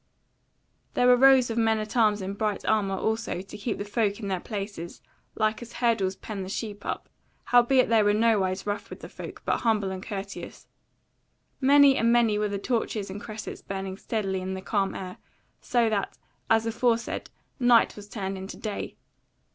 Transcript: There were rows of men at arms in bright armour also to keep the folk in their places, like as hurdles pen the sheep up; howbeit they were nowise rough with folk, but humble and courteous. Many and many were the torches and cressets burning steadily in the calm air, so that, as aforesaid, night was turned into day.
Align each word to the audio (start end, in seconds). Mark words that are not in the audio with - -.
There 0.95 1.05
were 1.05 1.15
rows 1.15 1.51
of 1.51 1.59
men 1.59 1.77
at 1.77 1.95
arms 1.95 2.23
in 2.23 2.33
bright 2.33 2.65
armour 2.65 2.97
also 2.97 3.39
to 3.41 3.55
keep 3.55 3.77
the 3.77 3.85
folk 3.85 4.19
in 4.19 4.29
their 4.29 4.39
places, 4.39 4.99
like 5.35 5.61
as 5.61 5.73
hurdles 5.73 6.15
pen 6.15 6.41
the 6.41 6.49
sheep 6.49 6.83
up; 6.87 7.07
howbeit 7.45 7.87
they 7.87 8.01
were 8.01 8.11
nowise 8.11 8.65
rough 8.65 8.89
with 8.89 9.05
folk, 9.11 9.43
but 9.45 9.57
humble 9.59 9.91
and 9.91 10.01
courteous. 10.01 10.67
Many 11.59 11.97
and 11.97 12.11
many 12.11 12.39
were 12.39 12.49
the 12.49 12.57
torches 12.57 13.11
and 13.11 13.21
cressets 13.21 13.61
burning 13.61 13.95
steadily 13.95 14.41
in 14.41 14.55
the 14.55 14.61
calm 14.63 14.95
air, 14.95 15.17
so 15.61 15.87
that, 15.89 16.17
as 16.49 16.65
aforesaid, 16.65 17.29
night 17.59 17.95
was 17.95 18.09
turned 18.09 18.39
into 18.39 18.57
day. 18.57 18.97